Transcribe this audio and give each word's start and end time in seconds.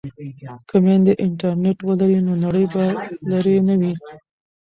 که 0.69 0.75
میندې 0.83 1.13
انټرنیټ 1.25 1.77
ولري 1.87 2.19
نو 2.27 2.33
نړۍ 2.43 2.65
به 2.73 2.83
لرې 3.29 3.57
نه 3.67 3.75
وي. 3.79 3.93